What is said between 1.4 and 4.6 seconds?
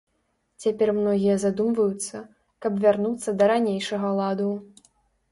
задумваюцца, каб вярнуцца да ранейшага ладу.